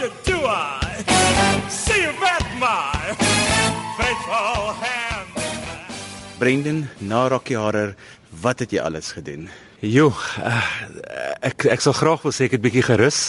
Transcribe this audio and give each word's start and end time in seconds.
you, 0.00 0.10
do 0.24 0.38
I? 0.46 0.80
See 1.68 2.00
you 2.02 2.12
back, 2.20 2.44
my 2.58 3.14
faithful 4.00 4.72
hand. 4.80 5.28
Brendan, 6.38 6.88
na 7.00 7.28
Rocky 7.28 7.54
Horror, 7.54 7.94
wat 8.40 8.64
het 8.64 8.72
jy 8.72 8.80
alles 8.80 9.12
gedoen? 9.12 9.50
Jo, 9.84 10.10
uh, 10.40 10.64
ek 11.44 11.66
ek 11.72 11.84
sal 11.84 11.96
graag 11.96 12.24
wil 12.24 12.32
sê 12.36 12.48
ek 12.48 12.56
het 12.56 12.64
bietjie 12.64 12.84
gerus. 12.84 13.28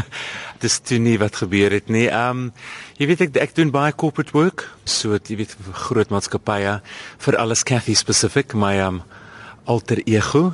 Dis 0.62 0.76
toe 0.84 0.98
nie 1.00 1.16
wat 1.20 1.40
gebeur 1.40 1.72
het 1.72 1.88
nie. 1.92 2.06
Um 2.12 2.50
jy 3.00 3.08
weet 3.08 3.24
ek 3.28 3.40
ek 3.40 3.56
doen 3.56 3.72
baie 3.72 3.96
corporate 3.96 4.36
work, 4.36 4.66
so 4.84 5.16
jy 5.16 5.40
weet 5.40 5.56
groot 5.86 6.12
maatskappye 6.12 6.80
vir 7.24 7.40
alles 7.40 7.64
Cathy 7.64 7.96
specific, 7.96 8.52
my 8.52 8.76
um 8.84 9.02
alter 9.70 10.00
ego. 10.04 10.50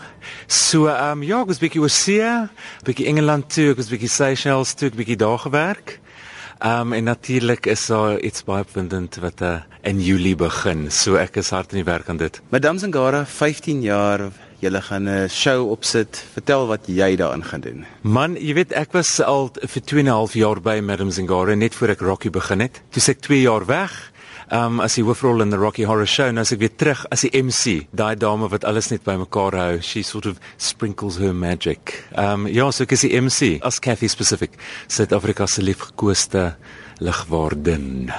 So 0.46 0.90
um 0.92 1.22
ja, 1.24 1.40
ek 1.40 1.52
was 1.52 1.60
bietjie 1.62 1.80
oorsee, 1.80 2.32
bietjie 2.84 3.08
Engeland 3.08 3.48
toe, 3.54 3.70
ek 3.72 3.80
was 3.80 3.88
bietjie 3.92 4.12
Seychelles 4.12 4.74
toe, 4.76 4.90
ek 4.92 4.98
bietjie 4.98 5.20
daar 5.20 5.40
gewerk. 5.46 5.98
Um 6.64 6.92
en 6.96 7.08
natuurlik 7.08 7.68
is 7.72 7.86
daar 7.88 8.18
iets 8.20 8.44
baie 8.44 8.64
opwindend 8.64 9.16
wat 9.20 9.40
uh, 9.44 9.60
in 9.84 10.00
Julie 10.04 10.36
begin. 10.36 10.90
So 10.92 11.16
ek 11.20 11.40
is 11.40 11.52
hard 11.52 11.72
in 11.72 11.82
die 11.82 11.88
werk 11.88 12.08
aan 12.12 12.20
dit. 12.20 12.40
Madame 12.52 12.80
Zingara, 12.80 13.24
15 13.28 13.82
jaar, 13.84 14.28
jy 14.60 14.72
gaan 14.88 15.08
'n 15.08 15.28
show 15.28 15.70
opsit. 15.70 16.24
Vertel 16.34 16.66
wat 16.66 16.88
jy 16.88 17.16
daarin 17.16 17.44
gaan 17.44 17.60
doen. 17.60 17.86
Man, 18.02 18.36
jy 18.36 18.54
weet 18.54 18.72
ek 18.72 18.92
was 18.92 19.20
al 19.20 19.50
vir 19.52 19.82
2 19.82 20.00
en 20.00 20.06
'n 20.06 20.12
half 20.12 20.34
jaar 20.34 20.60
by 20.60 20.80
Madame 20.80 21.10
Zingara 21.10 21.54
net 21.54 21.74
voor 21.74 21.88
ek 21.88 22.00
Rocky 22.00 22.30
begin 22.30 22.60
het. 22.60 22.82
Toe 22.90 23.02
se 23.02 23.10
ek 23.12 23.20
2 23.20 23.40
jaar 23.40 23.66
weg 23.66 24.12
um 24.50 24.80
as 24.80 24.94
die 24.96 25.04
hoofrol 25.06 25.42
in 25.42 25.50
the 25.50 25.58
Rocky 25.58 25.84
Horror 25.84 26.06
Show 26.06 26.28
en 26.30 26.38
as 26.38 26.52
ek 26.54 26.60
weer 26.60 26.74
terug 26.78 27.04
as 27.10 27.24
die 27.26 27.32
MC, 27.34 27.86
daai 27.96 28.16
dame 28.18 28.48
wat 28.52 28.64
alles 28.68 28.90
net 28.92 29.04
bymekaar 29.06 29.56
hou, 29.58 29.80
she 29.82 30.02
sort 30.06 30.26
of 30.26 30.40
sprinkles 30.58 31.18
her 31.22 31.34
magic. 31.34 32.04
Um 32.14 32.46
ja, 32.46 32.70
so 32.70 32.86
ek 32.86 32.96
is 32.96 33.06
die 33.06 33.14
MC 33.20 33.58
as 33.66 33.80
Cathy 33.82 34.08
specific, 34.08 34.58
Suid-Afrika 34.88 35.48
se 35.50 35.66
liefgekoeste 35.66 36.54
ligwaardin. 37.00 38.12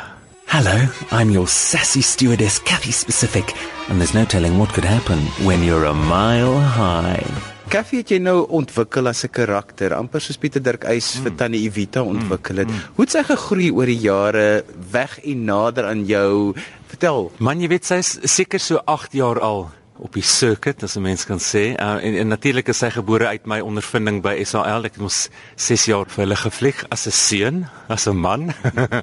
Hello, 0.47 0.87
I'm 1.11 1.29
your 1.29 1.47
sassy 1.47 2.02
stewardess, 2.02 2.57
Cathy 2.59 2.93
Specific, 2.93 3.52
and 3.89 3.99
there's 3.99 4.13
no 4.13 4.23
telling 4.23 4.57
what 4.57 4.69
could 4.69 4.85
happen 4.85 5.19
when 5.45 5.61
you're 5.61 5.83
a 5.83 5.93
mile 5.93 6.57
high. 6.57 7.56
Kathy 7.67 7.97
het 7.99 8.13
jy 8.13 8.17
nou 8.23 8.45
ontwikkel 8.55 9.09
as 9.11 9.25
'n 9.25 9.29
karakter, 9.29 9.91
amper 9.93 10.21
soos 10.21 10.37
Pieter 10.39 10.63
Dirk 10.63 10.85
Eis 10.87 11.17
mm. 11.17 11.23
vir 11.23 11.33
Tannie 11.35 11.63
Evita 11.67 12.01
ontwikkel 12.01 12.63
het. 12.63 12.69
Mm. 12.71 12.79
Hoe 12.95 13.03
het 13.03 13.11
sy 13.11 13.23
gegroei 13.27 13.71
oor 13.71 13.85
die 13.85 13.99
jare 13.99 14.63
weg 14.91 15.19
en 15.19 15.43
nader 15.43 15.83
aan 15.83 16.05
jou? 16.05 16.55
Vertel. 16.87 17.31
Man, 17.39 17.59
jy 17.59 17.67
weet 17.67 17.83
sy's 17.83 18.19
seker 18.23 18.59
so 18.59 18.79
8 18.85 19.11
jaar 19.11 19.39
al 19.43 19.67
op 19.99 20.13
die 20.13 20.23
circuit 20.23 20.83
as 20.83 20.95
'n 20.95 21.01
mens 21.01 21.25
kan 21.25 21.39
sê. 21.39 21.75
Uh, 21.75 22.03
en 22.03 22.15
en 22.17 22.27
natuurlik 22.27 22.67
is 22.67 22.77
sy 22.77 22.89
gebore 22.89 23.27
uit 23.27 23.45
my 23.45 23.59
ondervinding 23.59 24.21
by 24.21 24.43
SAL. 24.43 24.85
Ek 24.85 24.93
het 24.93 25.01
mos 25.01 25.29
6 25.55 25.85
jaar 25.85 26.05
vir 26.05 26.23
hulle 26.25 26.35
gevlieg 26.35 26.85
as 26.89 27.07
'n 27.07 27.11
seun, 27.11 27.69
as 27.87 28.07
'n 28.07 28.15
man. 28.15 28.53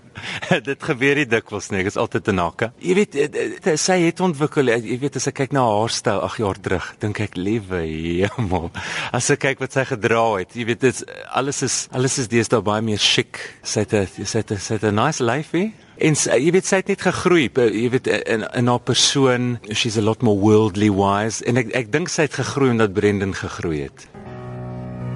dit 0.70 0.82
gebeur 0.82 1.14
nie 1.14 1.26
dikwels 1.26 1.70
nie. 1.70 1.80
Ek 1.80 1.86
is 1.86 1.96
altyd 1.96 2.28
'n 2.28 2.34
nakke. 2.34 2.72
Jy 2.78 2.94
weet 2.94 3.14
uh, 3.14 3.76
sy 3.76 3.98
het 4.06 4.20
ontwikkel. 4.20 4.68
Jy 4.68 4.98
weet 4.98 5.16
as 5.16 5.26
ek 5.26 5.34
kyk 5.34 5.52
na 5.52 5.64
haar 5.64 5.90
styl 5.90 6.20
8 6.20 6.38
jaar 6.38 6.60
terug, 6.60 6.94
dink 6.98 7.20
ek 7.20 7.36
liewe 7.36 7.82
hemel. 7.84 8.70
As 9.12 9.30
ek 9.30 9.40
kyk 9.40 9.58
wat 9.58 9.72
sy 9.72 9.84
gedra 9.84 10.38
het, 10.38 10.54
jy 10.54 10.64
weet 10.64 10.80
dit 10.80 11.04
alles 11.32 11.62
is 11.62 11.88
alles 11.92 12.18
is 12.18 12.28
deesdae 12.28 12.62
baie 12.62 12.82
meer 12.82 12.98
chic. 12.98 13.38
Sy 13.62 13.80
het 13.80 13.92
'n 13.94 14.06
sy 14.24 14.38
het 14.38 14.50
'n 14.50 14.58
sy 14.58 14.74
het 14.74 14.84
'n 14.84 14.94
nice 14.94 15.22
lyfie. 15.22 15.74
En 15.98 16.16
jy 16.18 16.50
weet 16.50 16.66
sy 16.66 16.80
het 16.80 16.88
net 16.90 17.04
gegroei, 17.06 17.46
jy 17.54 17.88
weet 17.92 18.08
in 18.10 18.42
in 18.42 18.66
haar 18.66 18.82
persoon, 18.82 19.58
she's 19.70 19.96
a 19.96 20.02
lot 20.02 20.22
more 20.22 20.38
worldly 20.38 20.90
wise 20.90 21.44
en 21.46 21.56
ek 21.56 21.70
ek 21.74 21.92
dink 21.94 22.10
sy 22.10 22.26
het 22.26 22.34
gegroei 22.34 22.72
omdat 22.74 22.92
Brendan 22.96 23.34
gegroei 23.34 23.84
het. 23.86 24.08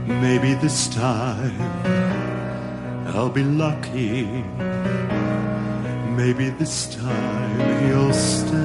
Maybe 0.06 0.54
this 0.62 0.86
time 0.94 1.58
I'll 3.14 3.30
be 3.30 3.42
lucky. 3.42 4.26
Maybe 6.14 6.50
this 6.58 6.94
time 6.94 7.58
he'll 7.82 8.12
stay. 8.12 8.56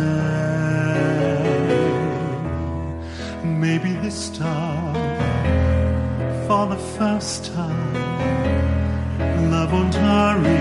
Maybe 3.44 3.98
this 4.06 4.30
time 4.30 5.18
for 6.48 6.68
the 6.68 6.82
first 6.98 7.54
time 7.54 7.94
love 9.54 9.72
won't 9.72 9.96
hurry 9.96 10.53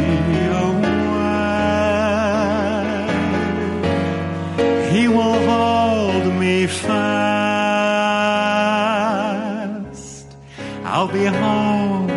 Be 11.23 11.31
home 11.31 12.11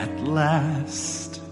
at 0.00 0.12
last. 0.24 1.42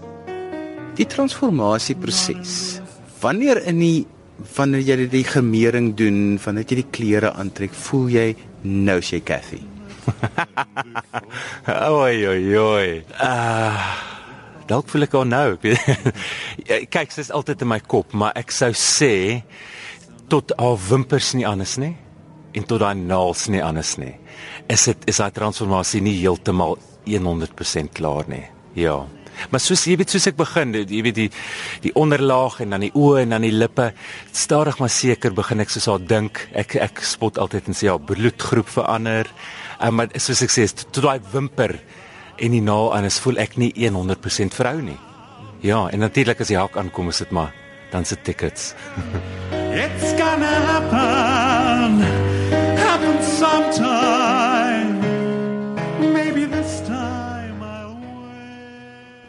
Die 0.97 1.05
transformasieproses. 1.05 2.81
Wanneer 3.21 3.61
in 3.69 3.77
die 3.77 4.07
wanneer 4.55 4.81
jy 4.81 5.05
die 5.11 5.21
gemering 5.21 5.91
doen, 5.93 6.39
wanneer 6.41 6.65
jy 6.65 6.79
die 6.79 6.87
klere 6.97 7.29
aantrek, 7.37 7.77
voel 7.77 8.09
jy 8.09 8.25
nou 8.65 8.97
sy 9.05 9.21
Kathy. 9.21 9.61
oi 12.01 12.17
oi 12.33 12.41
oi. 12.57 12.89
Ah. 13.21 13.93
Dalk 14.65 14.89
voel 14.89 15.05
ek 15.05 15.21
al 15.21 15.29
nou. 15.29 15.47
Kyk, 15.61 16.89
dit 17.05 17.21
is 17.21 17.29
altyd 17.29 17.61
in 17.67 17.75
my 17.75 17.83
kop, 17.85 18.17
maar 18.17 18.33
ek 18.33 18.49
sou 18.49 18.73
sê 18.73 19.43
tot 20.33 20.57
haar 20.57 20.81
wimpers 20.89 21.35
nie 21.37 21.45
anders 21.45 21.77
nie 21.77 21.93
en 22.53 22.67
tot 22.67 22.81
daai 22.83 22.95
naels 22.95 23.47
nie 23.51 23.63
anders 23.63 23.95
nie. 24.01 24.13
Is 24.71 24.85
dit 24.89 25.09
is 25.11 25.21
daai 25.21 25.31
transformasie 25.35 26.01
nie 26.03 26.17
heeltemal 26.19 26.77
100% 27.05 27.93
klaar 27.97 28.27
nie. 28.29 28.45
Ja. 28.77 29.01
Maar 29.49 29.61
soos 29.63 29.85
jy 29.87 29.95
weet 29.97 30.11
soos 30.13 30.27
ek 30.29 30.37
begin, 30.37 30.73
jy 30.75 31.01
weet 31.05 31.17
die 31.17 31.29
die 31.85 31.93
onderlaag 31.97 32.59
en 32.61 32.75
dan 32.75 32.85
die 32.85 32.91
oë 32.93 33.23
en 33.23 33.35
dan 33.35 33.45
die 33.45 33.53
lippe, 33.55 33.91
stadig 34.35 34.77
maar 34.79 34.91
seker 34.93 35.33
begin 35.33 35.63
ek 35.63 35.73
soos 35.73 35.87
haar 35.89 36.03
dink. 36.05 36.43
Ek 36.53 36.75
ek 36.75 37.01
spot 37.07 37.39
altyd 37.41 37.71
en 37.71 37.77
sê 37.77 37.89
ja, 37.89 37.97
bloedgroep 37.97 38.69
verander. 38.69 39.31
Um, 39.81 39.97
maar 39.97 40.13
soos 40.21 40.43
ek 40.45 40.53
sê, 40.53 40.67
tot 40.91 41.01
daai 41.07 41.23
wimper 41.33 41.79
en 42.41 42.53
die 42.53 42.61
naal 42.63 42.91
anders 42.97 43.19
voel 43.23 43.41
ek 43.41 43.57
nie 43.61 43.71
100% 43.77 44.57
vrou 44.57 44.77
nie. 44.83 44.99
Ja, 45.65 45.87
en 45.93 46.01
natuurlik 46.01 46.41
as 46.41 46.49
die 46.49 46.57
hak 46.57 46.77
aankom 46.77 47.09
is 47.09 47.21
dit 47.21 47.33
maar 47.33 47.53
dan 47.91 48.05
se 48.05 48.17
tickets. 48.21 48.73
It's 49.71 50.11
gonna 50.19 50.53
happen, 50.67 51.30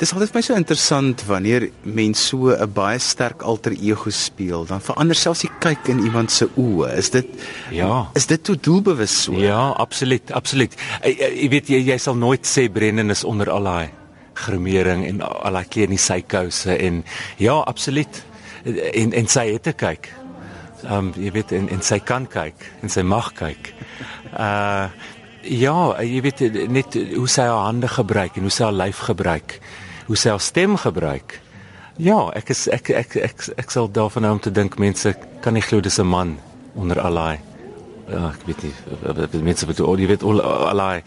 Dit 0.02 0.10
is 0.10 0.16
altyd 0.16 0.32
vir 0.32 0.38
my 0.40 0.42
so 0.42 0.54
interessant 0.58 1.20
wanneer 1.28 1.64
mense 1.86 2.24
so 2.26 2.50
'n 2.50 2.72
baie 2.74 2.98
sterk 2.98 3.42
alter 3.42 3.70
ego 3.70 4.10
speel, 4.10 4.64
dan 4.66 4.80
verander 4.80 5.14
selfs 5.14 5.42
die 5.42 5.50
kyk 5.60 5.86
in 5.86 6.00
iemand 6.02 6.30
se 6.30 6.48
oë. 6.56 6.96
Is 6.98 7.10
dit 7.10 7.26
Ja. 7.70 8.10
Is 8.14 8.26
dit 8.26 8.42
toe 8.44 8.56
doelbewus 8.56 9.22
so? 9.22 9.32
Ja, 9.32 9.70
absoluut, 9.70 10.32
absoluut. 10.32 10.74
Jy 11.04 11.48
weet 11.48 11.68
jy 11.68 11.78
jy 11.86 11.98
sal 11.98 12.16
nooit 12.16 12.44
sê 12.44 12.68
Brennan 12.72 13.10
is 13.10 13.24
onder 13.24 13.50
al 13.50 13.62
daai 13.62 13.90
gremering 14.34 15.06
en 15.06 15.20
al 15.20 15.52
daai 15.52 15.68
klere 15.68 15.84
in 15.84 15.96
die 15.96 15.98
sykouse 15.98 16.76
en 16.76 17.04
ja, 17.36 17.60
absoluut. 17.60 18.24
En 18.64 19.12
en 19.12 19.26
sy 19.28 19.52
het 19.52 19.62
te 19.62 19.72
kyk. 19.72 20.08
Ehm 20.82 20.98
um, 20.98 21.12
jy 21.16 21.30
weet 21.30 21.52
en, 21.52 21.68
en 21.68 21.80
sy 21.80 21.98
kan 21.98 22.26
kyk 22.26 22.54
en 22.82 22.88
sy 22.88 23.02
mag 23.02 23.32
kyk. 23.34 23.74
Uh 24.34 24.90
ja, 25.42 26.02
jy 26.02 26.20
weet 26.20 26.68
net 26.68 26.94
hoe 27.14 27.28
sy 27.28 27.42
haar 27.42 27.64
hande 27.66 27.88
gebruik 27.88 28.36
en 28.36 28.42
hoe 28.42 28.50
sy 28.50 28.64
haar 28.64 28.72
lyf 28.72 28.98
gebruik. 28.98 29.60
Hoe 30.06 30.16
haar 30.28 30.40
stem 30.40 30.76
gebruik. 30.76 31.40
Ja, 31.96 32.30
ek 32.34 32.48
is 32.54 32.68
ek 32.72 32.90
ek 32.90 33.16
ek 33.16 33.24
ek, 33.28 33.42
ek 33.56 33.70
sal 33.70 33.90
daarvan 33.92 34.24
hou 34.24 34.32
om 34.32 34.40
te 34.40 34.50
dink 34.50 34.78
mense 34.80 35.14
kan 35.44 35.54
nie 35.54 35.62
glo 35.62 35.80
dis 35.80 35.98
'n 35.98 36.06
man 36.06 36.38
onder 36.74 37.00
allei. 37.00 37.40
Ja, 38.08 38.32
ek 38.32 38.46
weet 38.46 38.62
nie 38.62 39.42
mense 39.42 39.66
wat 39.66 39.76
jy 39.78 40.06
weet 40.06 40.22
al 40.22 40.40
allei. 40.40 41.02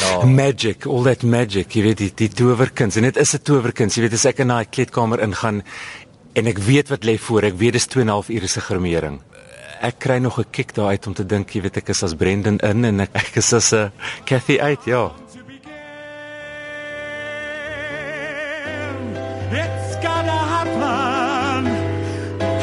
No. 0.00 0.26
Magic, 0.26 0.86
all 0.86 1.02
that 1.04 1.22
magic, 1.22 1.72
jy 1.74 1.82
weet 1.82 1.98
die 1.98 2.12
die 2.14 2.28
towerkuns 2.28 2.96
en 2.96 3.02
dit 3.02 3.16
is 3.16 3.34
'n 3.34 3.42
towerkuns. 3.42 3.94
Jy 3.96 4.02
weet 4.02 4.12
as 4.12 4.26
ek 4.26 4.38
in 4.38 4.48
daai 4.48 4.64
kleedkamer 4.64 5.20
ingaan 5.20 5.62
en 6.34 6.46
ek 6.46 6.58
weet 6.58 6.88
wat 6.88 7.04
lê 7.04 7.18
voor. 7.18 7.44
Ek 7.44 7.58
weet 7.58 7.72
dis 7.72 7.86
2 7.86 8.02
en 8.02 8.08
'n 8.08 8.12
half 8.12 8.28
ure 8.28 8.48
se 8.48 8.60
gremering. 8.60 9.20
Ek 9.80 9.98
kry 9.98 10.18
nog 10.18 10.38
'n 10.38 10.50
kick 10.50 10.74
daar 10.74 10.88
uit 10.88 11.06
om 11.06 11.14
te 11.14 11.26
dink, 11.26 11.50
jy 11.50 11.62
weet 11.62 11.76
ek 11.76 11.88
is 11.88 12.02
as 12.02 12.14
Brendan 12.14 12.58
in 12.58 12.84
en 12.84 13.00
ek, 13.00 13.10
ek 13.14 13.36
is 13.36 13.52
as 13.52 13.72
'n 13.72 13.76
uh, 13.76 13.90
Cathy 14.24 14.58
uit, 14.58 14.84
ja. 14.84 15.12
It's 19.52 19.94
gonna 20.02 20.42
happen, 20.54 21.66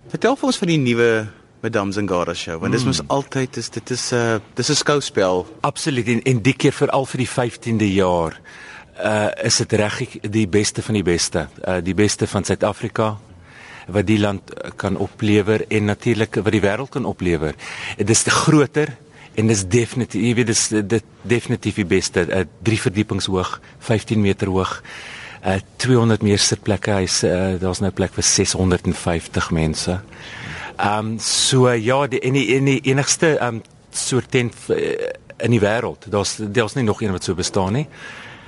Vertel 0.09 0.37
vir 0.37 0.47
ons 0.49 0.57
van 0.57 0.69
die 0.73 0.81
nuwe 0.81 1.29
Madame 1.61 1.93
Zingara 1.93 2.33
show, 2.33 2.57
want 2.57 2.73
dit 2.73 2.81
is 2.81 2.87
mos 2.89 3.05
altyd 3.13 3.57
is 3.61 3.69
dit 3.69 3.91
is 3.91 4.13
'n 4.13 4.17
uh, 4.17 4.41
dis 4.57 4.71
'n 4.71 4.75
skouspel. 4.81 5.47
Absoluut 5.61 6.07
en, 6.09 6.23
en 6.23 6.41
die 6.41 6.57
keer 6.57 6.73
veral 6.73 7.05
vir 7.05 7.19
die 7.19 7.29
15de 7.29 7.93
jaar. 7.93 8.41
Uh 8.99 9.29
is 9.47 9.57
dit 9.63 9.73
reg 9.73 9.99
die 10.21 10.47
beste 10.49 10.83
van 10.83 10.95
die 10.99 11.07
beste. 11.07 11.47
Uh 11.65 11.79
die 11.85 11.95
beste 11.95 12.27
van 12.27 12.45
Suid-Afrika 12.45 13.17
wat 13.91 14.07
die 14.07 14.19
land 14.21 14.51
uh, 14.55 14.71
kan 14.77 14.97
oplewer 14.97 15.65
en 15.69 15.85
natuurlik 15.85 16.41
wat 16.43 16.53
die 16.53 16.63
wêreld 16.63 16.93
kan 16.95 17.05
oplewer. 17.05 17.55
Dit 17.97 18.11
is 18.11 18.23
te 18.23 18.31
groter 18.31 18.97
en 19.35 19.47
dis 19.47 19.65
definitief 19.67 20.23
jy 20.23 20.35
weet 20.35 20.51
dis 20.51 20.67
dit 20.69 21.05
definitief 21.23 21.81
die 21.81 21.89
beste. 21.89 22.27
Uh, 22.27 22.45
drie 22.63 22.81
verdiepings 22.81 23.31
hoog, 23.31 23.59
15 23.79 24.21
meter 24.21 24.53
hoog. 24.53 24.81
Uh 25.41 25.59
200 25.81 26.23
meer 26.23 26.39
sitplekke. 26.39 26.99
Hy's 27.01 27.23
uh, 27.25 27.57
daar's 27.61 27.81
nou 27.81 27.93
plek 27.93 28.15
vir 28.15 28.27
650 28.27 29.51
mense. 29.57 30.01
Ehm 30.81 31.15
um, 31.15 31.19
so 31.19 31.69
ja, 31.73 32.07
die 32.07 32.21
en 32.21 32.37
die, 32.37 32.47
en 32.57 32.69
die 32.69 32.81
enigste 32.93 33.37
ehm 33.39 33.61
um, 33.61 33.63
soort 33.91 34.31
tent 34.31 34.55
in 35.41 35.55
die 35.55 35.61
wêreld. 35.61 36.07
Daar's 36.13 36.37
daar's 36.41 36.75
nie 36.75 36.85
nog 36.85 37.03
een 37.03 37.13
wat 37.13 37.25
so 37.25 37.35
bestaan 37.35 37.73
nie. 37.73 37.87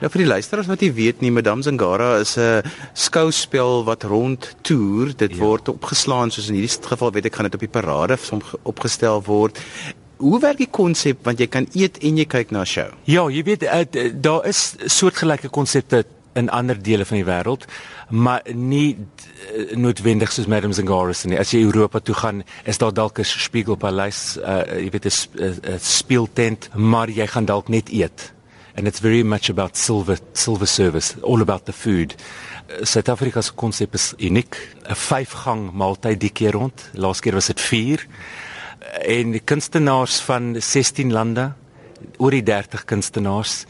Nou 0.02 0.08
vir 0.10 0.24
die 0.24 0.32
luisteraars 0.32 0.66
wat 0.66 0.80
nie 0.82 0.90
weet 0.90 1.20
nie, 1.22 1.30
Madame 1.30 1.62
Zingara 1.62 2.16
is 2.18 2.34
'n 2.36 2.66
skouspel 2.92 3.84
wat 3.84 4.02
rond 4.02 4.56
toer. 4.62 5.12
Dit 5.16 5.30
ja. 5.30 5.38
word 5.38 5.68
opgeslaan 5.68 6.30
soos 6.30 6.48
in 6.48 6.58
hierdie 6.58 6.88
geval 6.90 7.12
weet 7.12 7.26
ek 7.26 7.34
gaan 7.34 7.46
dit 7.46 7.54
op 7.54 7.60
die 7.60 7.70
parade 7.70 8.18
opgestel 8.64 9.22
word. 9.22 9.60
Hoe 10.16 10.40
werk 10.40 10.58
die 10.58 10.70
konsep 10.70 11.22
want 11.22 11.38
jy 11.38 11.46
kan 11.46 11.68
eet 11.72 11.98
en 12.02 12.16
jy 12.16 12.24
kyk 12.24 12.50
na 12.50 12.60
'n 12.62 12.66
show? 12.66 12.90
Ja, 13.04 13.28
jy 13.28 13.42
weet 13.44 13.62
uh, 13.62 14.10
daar 14.14 14.46
is 14.46 14.74
soortgelyke 14.86 15.48
konsepte 15.48 16.04
in 16.34 16.50
ander 16.50 16.82
dele 16.82 17.04
van 17.04 17.16
die 17.16 17.26
wêreld, 17.26 17.66
maar 18.10 18.42
nie 18.54 18.96
uh, 18.98 19.76
noodwendig 19.76 20.32
soos 20.32 20.46
Madame 20.46 20.72
Zingara 20.72 21.12
se 21.12 21.28
nie. 21.28 21.38
As 21.38 21.52
jy 21.52 21.62
Europa 21.62 22.00
toe 22.00 22.14
gaan, 22.14 22.42
is 22.64 22.78
daar 22.78 22.92
dalk 22.92 23.18
'n 23.20 23.24
Spiegelpaleis, 23.24 24.36
uh, 24.42 24.82
jy 24.82 24.90
weet 24.90 25.06
'n 25.06 25.78
speeltent, 25.78 26.70
maar 26.74 27.08
jy 27.08 27.26
gaan 27.26 27.44
dalk 27.44 27.68
net 27.68 27.88
eet 27.88 28.32
and 28.74 28.86
it's 28.86 29.00
very 29.00 29.22
much 29.22 29.50
about 29.50 29.76
silver 29.76 30.18
silver 30.32 30.66
service 30.66 31.14
all 31.22 31.40
about 31.40 31.64
the 31.66 31.72
food. 31.72 32.14
Uh, 32.68 32.84
South 32.84 33.08
Africa's 33.08 33.50
konsep 33.54 33.94
is 33.94 34.14
uniek. 34.18 34.56
'n 34.88 34.94
vyfgang 34.94 35.72
maaltyd 35.72 36.20
die 36.20 36.32
keer 36.32 36.52
rond. 36.52 36.90
Laas 36.94 37.20
keer 37.20 37.34
was 37.34 37.46
dit 37.46 37.60
4 37.60 38.00
uh, 38.00 39.18
en 39.18 39.32
die 39.32 39.44
kunstenaars 39.44 40.20
van 40.20 40.56
16 40.58 41.12
lande 41.12 41.52
oor 42.18 42.30
die 42.30 42.42
30 42.42 42.84
kunstenaars 42.84 43.64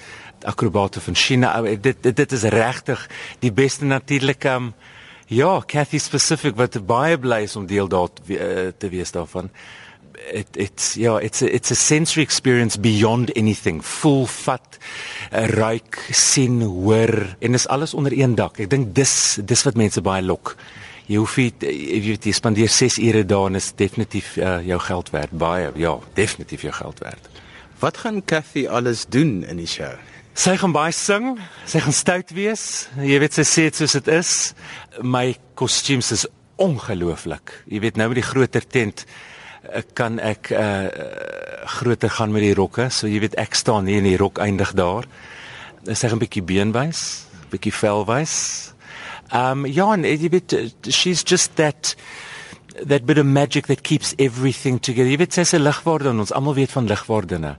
akrobate 0.45 1.01
van 1.01 1.15
China 1.15 1.63
uh, 1.63 1.77
dit 1.81 2.03
dit, 2.03 2.17
dit 2.17 2.33
is 2.33 2.43
regtig 2.43 3.09
die 3.41 3.53
beste 3.53 3.85
natuurlike 3.85 4.49
um, 4.49 4.73
ja 5.27 5.61
Cathy 5.67 5.99
specific 5.99 6.57
wat 6.57 6.79
baie 6.87 7.19
bly 7.19 7.43
is 7.47 7.57
om 7.57 7.67
deel 7.67 7.89
daar 7.89 8.09
te 8.79 8.89
wees 8.89 9.13
daarvan 9.13 9.51
it 10.33 10.49
it's 10.57 10.97
yeah 10.97 11.19
it's 11.23 11.43
a, 11.43 11.55
it's 11.55 11.71
a 11.71 11.75
sensory 11.75 12.23
experience 12.23 12.77
beyond 12.77 13.31
anything. 13.37 13.81
Full 13.81 14.27
fat 14.27 14.79
uh, 15.33 15.47
ruik 15.47 15.99
sien 16.11 16.63
hoor 16.63 17.37
en 17.41 17.55
is 17.55 17.69
alles 17.69 17.95
onder 17.95 18.13
een 18.13 18.35
dak. 18.35 18.61
Ek 18.61 18.71
dink 18.71 18.95
dis 18.95 19.39
dis 19.45 19.65
wat 19.67 19.79
mense 19.79 20.03
baie 20.05 20.23
lok. 20.23 20.57
Jy 21.11 21.19
hoef 21.19 21.37
jy 21.37 21.51
weet 22.07 22.29
jy 22.29 22.35
spandeer 22.37 22.71
6 22.71 23.01
ure 23.03 23.25
daar 23.27 23.51
en 23.51 23.59
is 23.59 23.73
definitief 23.77 24.37
uh, 24.39 24.61
jou 24.67 24.79
geld 24.81 25.11
werd. 25.11 25.35
Baie 25.35 25.73
ja 25.77 25.99
definitief 26.15 26.63
jou 26.69 26.75
geld 26.75 27.03
werd. 27.03 27.29
Wat 27.83 27.99
gaan 28.05 28.23
Cathy 28.25 28.67
alles 28.71 29.07
doen 29.11 29.43
in 29.45 29.59
die 29.59 29.67
show? 29.67 29.93
Sy 30.39 30.55
gaan 30.57 30.73
baie 30.73 30.95
sing 30.97 31.35
sy 31.69 31.83
gaan 31.85 31.97
stout 31.97 32.31
wees. 32.37 32.87
Jy 32.97 33.19
weet 33.21 33.37
sy 33.37 33.45
sê 33.49 33.67
dit 33.69 33.83
soos 33.83 33.99
dit 33.99 34.09
is. 34.15 34.31
My 35.03 35.35
kostuums 35.59 36.13
is 36.15 36.25
ongelooflik. 36.63 37.53
Jy 37.67 37.83
weet 37.83 37.99
nou 38.01 38.09
met 38.13 38.21
die 38.23 38.31
groter 38.31 38.65
tent 38.65 39.05
kan 39.95 40.19
ek 40.19 40.51
uh 40.51 40.89
groter 41.79 42.11
gaan 42.11 42.33
met 42.33 42.43
die 42.43 42.55
rokke. 42.55 42.91
So 42.91 43.07
jy 43.07 43.21
weet 43.23 43.37
ek 43.39 43.55
staan 43.55 43.87
hier 43.87 44.03
in 44.03 44.09
die 44.11 44.19
rok 44.19 44.41
eindig 44.43 44.73
daar. 44.75 45.07
Is 45.87 46.05
ek 46.05 46.13
'n 46.13 46.19
bietjie 46.19 46.43
beenwys, 46.43 47.27
bietjie 47.51 47.73
velwys. 47.73 48.73
Um 49.33 49.67
ja, 49.67 49.93
en 49.93 50.05
jy 50.05 50.29
weet 50.29 50.55
she's 50.89 51.23
just 51.25 51.57
that 51.57 51.95
that 52.87 53.07
bit 53.07 53.19
of 53.19 53.27
magic 53.27 53.67
that 53.67 53.83
keeps 53.83 54.15
everything 54.19 54.81
together. 54.81 55.11
Jy 55.11 55.19
weet 55.19 55.33
sy's 55.33 55.55
'n 55.55 55.63
ligwaarde 55.63 56.11
en 56.11 56.19
ons 56.19 56.33
almal 56.33 56.55
weet 56.55 56.71
van 56.71 56.87
ligwaardene. 56.87 57.57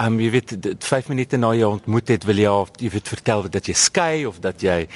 Um 0.00 0.16
jy 0.20 0.30
weet 0.32 0.52
5 0.80 1.08
minute 1.12 1.36
na 1.36 1.50
jy 1.52 1.66
ontmoet 1.68 2.08
het, 2.08 2.24
wil 2.24 2.38
jy 2.40 2.48
al 2.48 2.68
jy 2.80 2.88
weet 2.94 3.08
vertel 3.12 3.44
dat 3.52 3.68
jy 3.68 3.74
skei 3.76 4.24
of 4.26 4.38
dat 4.40 4.62
jy 4.64 4.88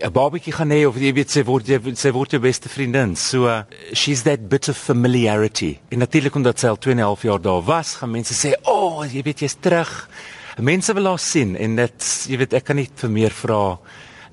'n 0.00 0.12
babatjie 0.12 0.52
gaan 0.52 0.70
hê 0.72 0.86
of 0.88 0.96
jy 0.96 1.12
weet 1.12 1.30
sy 1.30 1.42
word 1.44 1.68
jy 1.68 1.94
sy 1.94 2.10
word 2.10 2.30
jou 2.32 2.40
beste 2.40 2.68
vriendin. 2.68 3.16
So 3.16 3.44
uh, 3.44 3.62
she's 3.92 4.22
that 4.22 4.48
bit 4.48 4.68
of 4.68 4.76
familiarity. 4.78 5.78
En 5.90 5.98
natuurlik 5.98 6.34
omdat 6.34 6.58
sy 6.58 6.68
al 6.68 6.78
2 6.78 6.92
en 6.92 6.98
'n 6.98 7.04
half 7.04 7.22
jaar 7.22 7.40
daar 7.40 7.62
was, 7.62 7.96
gaan 7.96 8.10
mense 8.10 8.34
sê, 8.34 8.54
"O, 8.64 8.72
oh, 8.72 9.04
jy 9.04 9.22
weet 9.22 9.40
jy's 9.40 9.56
terug." 9.60 10.08
Mense 10.58 10.94
wil 10.94 11.06
haar 11.06 11.18
sien 11.18 11.56
en 11.56 11.76
dit 11.76 12.26
jy 12.28 12.36
weet 12.36 12.52
ek 12.52 12.64
kan 12.64 12.76
nie 12.76 12.88
vir 12.94 13.10
meer 13.10 13.30
vra 13.30 13.78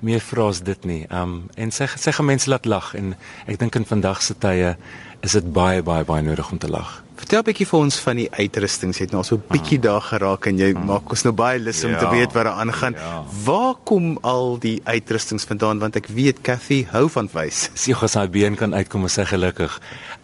meer 0.00 0.20
vra 0.20 0.48
as 0.48 0.60
dit 0.60 0.84
nie. 0.84 1.06
Um 1.10 1.48
en 1.56 1.70
sy 1.70 1.88
sê 1.96 2.12
gaan 2.12 2.26
mense 2.26 2.50
laat 2.50 2.66
lag 2.66 2.94
en 2.94 3.14
ek 3.46 3.58
dink 3.58 3.76
in 3.76 3.88
vandag 3.88 4.22
se 4.22 4.34
tye 4.34 4.76
is 5.24 5.32
dit 5.32 5.52
baie 5.52 5.82
baie 5.82 6.04
baie 6.04 6.22
nodig 6.22 6.50
om 6.52 6.58
te 6.58 6.70
lag. 6.70 7.02
Vertel 7.16 7.40
'n 7.40 7.44
bietjie 7.48 7.66
vir 7.66 7.78
ons 7.80 7.96
van 8.04 8.16
die 8.16 8.28
uitrustings. 8.30 8.98
Jy 8.98 9.04
het 9.04 9.12
nou 9.12 9.22
so 9.24 9.36
'n 9.36 9.42
bietjie 9.48 9.78
daar 9.80 10.00
geraak 10.00 10.46
en 10.46 10.58
jy 10.58 10.72
mm. 10.72 10.84
maak 10.84 11.10
ons 11.10 11.24
nou 11.24 11.32
baie 11.32 11.58
lus 11.58 11.84
om 11.84 11.90
ja, 11.90 11.98
te 11.98 12.08
weet 12.10 12.32
wat 12.32 12.44
daar 12.44 12.60
aangaan. 12.60 12.92
Ja. 12.92 13.24
Waar 13.44 13.74
kom 13.84 14.18
al 14.22 14.58
die 14.58 14.80
uitrustings 14.84 15.44
vandaan 15.44 15.78
want 15.78 15.96
ek 15.96 16.06
weet 16.06 16.42
Cathy 16.42 16.86
hou 16.92 17.08
van 17.08 17.28
wys. 17.32 17.70
Sy 17.74 17.92
gou 17.92 18.08
sy 18.08 18.28
been 18.28 18.56
kan 18.56 18.74
uitkom 18.74 19.02
en 19.02 19.08
sê 19.08 19.24
gelukkig. 19.24 19.80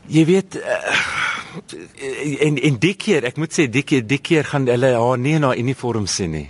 Jy 0.07 0.25
weet 0.25 0.57
uh, 0.57 0.97
en 2.41 2.59
en 2.59 2.79
dik 2.79 2.99
keer, 2.99 3.25
ek 3.25 3.37
moet 3.37 3.53
sê 3.53 3.71
dik 3.71 3.87
keer, 3.87 4.07
dik 4.07 4.23
keer 4.23 4.45
gaan 4.45 4.67
hulle 4.67 4.95
haar 4.95 5.19
nie 5.19 5.39
haar 5.39 5.57
uniform 5.57 6.07
sien 6.07 6.31
nie 6.31 6.49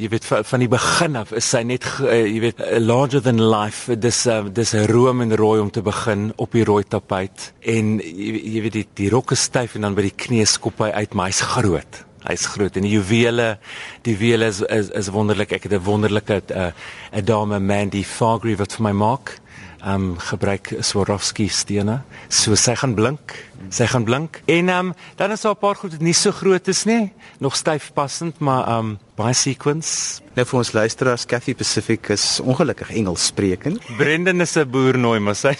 jy 0.00 0.08
weet 0.10 0.24
van 0.26 0.62
die 0.62 0.70
begin 0.70 1.18
af 1.20 1.32
is 1.36 1.46
sy 1.52 1.62
net 1.66 1.86
uh, 2.02 2.16
jy 2.16 2.40
weet 2.42 2.62
uh, 2.62 2.78
larger 2.82 3.22
than 3.22 3.42
life. 3.42 3.92
Dis 4.00 4.24
uh, 4.26 4.42
dis 4.50 4.74
'n 4.74 4.88
room 4.90 5.22
en 5.22 5.36
rooi 5.36 5.60
om 5.60 5.70
te 5.70 5.82
begin 5.82 6.32
op 6.36 6.52
die 6.52 6.64
rooi 6.64 6.82
tapuit 6.84 7.52
en 7.60 8.00
jy, 8.00 8.32
jy 8.56 8.64
weet 8.66 8.72
die 8.80 8.88
die 8.94 9.10
rok 9.10 9.32
is 9.32 9.46
styf 9.46 9.76
en 9.76 9.86
dan 9.86 9.94
by 9.94 10.08
die 10.08 10.16
knie 10.16 10.46
skop 10.46 10.82
hy 10.82 10.90
uit 10.90 11.14
maar 11.14 11.30
hy's 11.30 11.44
groot. 11.54 12.02
Hy's 12.24 12.46
groot. 12.46 12.76
En 12.76 12.82
die 12.82 12.96
juwele 12.96 13.58
die 14.02 14.16
juwele 14.16 14.50
is 14.50 14.60
is, 14.62 14.90
is 14.90 15.12
wonderlik. 15.14 15.52
Ek 15.52 15.68
het 15.68 15.72
'n 15.72 15.84
wonderlike 15.84 16.42
'n 16.50 17.24
dame 17.24 17.60
Mandy 17.60 18.02
Fargreave 18.02 18.58
wat 18.58 18.72
vir 18.72 18.82
my 18.82 18.92
maak 18.92 19.38
um 19.84 20.14
gebruik 20.18 20.72
Swarovski 20.80 21.48
stene. 21.48 22.00
So 22.28 22.56
sy 22.58 22.74
gaan 22.80 22.94
blink. 22.96 23.34
Sy 23.74 23.86
gaan 23.90 24.04
blink. 24.04 24.40
En 24.50 24.68
um 24.72 24.92
dan 25.16 25.32
is 25.32 25.40
daar 25.40 25.54
'n 25.54 25.58
paar 25.60 25.76
goed 25.76 25.92
wat 25.92 26.00
nie 26.00 26.14
so 26.14 26.30
groot 26.32 26.68
is 26.68 26.84
nie, 26.84 27.12
nog 27.38 27.56
styf 27.56 27.92
passend, 27.92 28.38
maar 28.38 28.68
um 28.78 28.98
baie 29.16 29.34
sequence. 29.34 30.20
Nou 30.34 30.46
vir 30.46 30.58
ons 30.58 30.72
luisteraars, 30.72 31.26
Cathy 31.26 31.54
Pacific 31.54 32.08
is 32.08 32.40
ongelukkig 32.40 32.90
Engels 32.90 33.26
sprekend. 33.26 33.80
Brendan 33.96 34.40
is 34.40 34.56
'n 34.56 34.70
boer 34.70 34.98
nooi, 34.98 35.20
maar 35.20 35.36
sy 35.36 35.54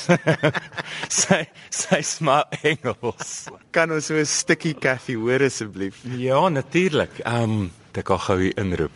sy 1.09 1.45
sy's 1.71 2.19
maar 2.21 2.47
Engels. 2.63 3.47
Kan 3.71 3.93
ons 3.93 4.07
so 4.07 4.15
'n 4.15 4.27
stukkie 4.27 4.75
Cathy 4.75 5.15
hoor 5.15 5.43
asseblief? 5.43 5.97
Ja, 6.17 6.49
natuurlik. 6.49 7.21
Um 7.25 7.71
ek 7.93 8.09
gaan 8.09 8.21
gou 8.21 8.53
inroep. 8.57 8.93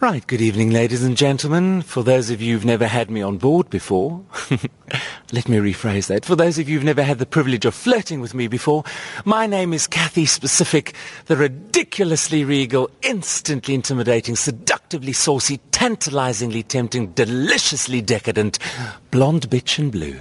Right, 0.00 0.24
good 0.28 0.40
evening, 0.40 0.70
ladies 0.70 1.02
and 1.02 1.18
gentlemen. 1.18 1.82
For 1.82 2.04
those 2.04 2.30
of 2.30 2.40
you 2.40 2.54
who've 2.54 2.64
never 2.64 2.86
had 2.86 3.10
me 3.10 3.20
on 3.26 3.36
board 3.36 3.68
before, 3.68 4.20
let 5.32 5.48
me 5.48 5.58
rephrase 5.58 6.06
that. 6.08 6.24
For 6.24 6.36
those 6.36 6.58
of 6.58 6.68
you 6.68 6.76
who've 6.76 6.84
never 6.84 7.02
had 7.02 7.18
the 7.18 7.26
privilege 7.26 7.64
of 7.64 7.74
flirting 7.74 8.20
with 8.20 8.34
me 8.34 8.48
before, 8.48 8.84
my 9.24 9.46
name 9.46 9.72
is 9.72 9.86
Kathy 9.86 10.26
Specific, 10.26 10.94
the 11.26 11.36
ridiculously 11.36 12.44
regal, 12.44 12.90
instantly 13.02 13.74
intimidating, 13.74 14.36
seductively 14.36 15.12
saucy, 15.12 15.58
tantalizingly 15.70 16.62
tempting, 16.62 17.08
deliciously 17.08 18.00
decadent 18.00 18.58
blonde 19.10 19.50
bitch 19.50 19.78
in 19.78 19.90
blue. 19.90 20.18